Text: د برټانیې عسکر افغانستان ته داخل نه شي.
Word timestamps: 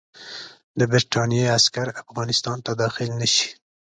د 0.79 0.81
برټانیې 0.91 1.45
عسکر 1.57 1.87
افغانستان 2.03 2.57
ته 2.65 2.71
داخل 2.81 3.07
نه 3.19 3.27
شي. 3.33 3.47